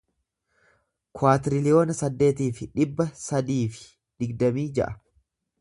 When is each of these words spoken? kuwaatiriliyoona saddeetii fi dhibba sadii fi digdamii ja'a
kuwaatiriliyoona 1.19 1.95
saddeetii 1.99 2.49
fi 2.61 2.69
dhibba 2.79 3.09
sadii 3.27 3.63
fi 3.77 3.87
digdamii 4.25 4.69
ja'a 4.81 4.91